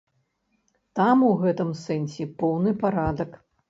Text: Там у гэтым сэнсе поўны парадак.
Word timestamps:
Там 1.01 1.23
у 1.29 1.31
гэтым 1.43 1.69
сэнсе 1.85 2.31
поўны 2.43 2.79
парадак. 2.85 3.43